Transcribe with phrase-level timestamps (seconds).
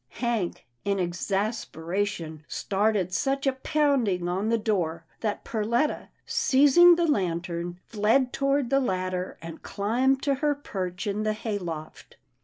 [0.09, 7.79] Hank, in exasperation, started such a pounding on the door that Perletta, seizing the lantern,
[7.85, 12.17] fled toward the ladder, and climbed to her perch in the hay loft.